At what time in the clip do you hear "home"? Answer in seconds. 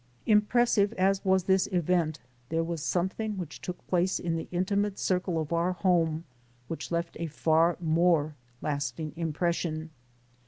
5.73-6.23